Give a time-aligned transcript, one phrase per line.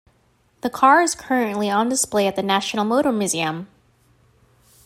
[0.61, 3.67] The car is currently on display at the National Motor Museum.